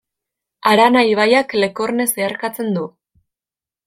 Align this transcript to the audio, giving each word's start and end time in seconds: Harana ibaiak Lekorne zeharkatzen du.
Harana 0.69 1.03
ibaiak 1.09 1.53
Lekorne 1.63 2.07
zeharkatzen 2.13 2.73
du. 2.79 2.87